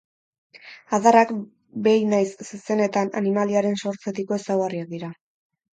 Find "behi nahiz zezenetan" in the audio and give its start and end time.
1.89-3.15